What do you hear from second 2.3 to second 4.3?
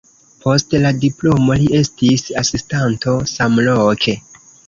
asistanto samloke.